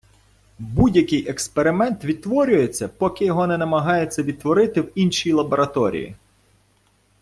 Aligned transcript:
Будь-який 0.59 1.29
експеримент 1.29 2.03
відтворюється, 2.05 2.87
поки 2.89 3.25
його 3.25 3.47
не 3.47 3.57
намагаються 3.57 4.23
відтворити 4.23 4.81
в 4.81 4.91
іншій 4.95 5.31
лабораторії. 5.33 6.15